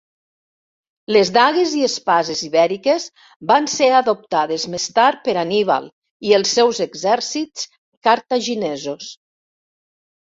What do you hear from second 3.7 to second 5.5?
ser adoptades més tard per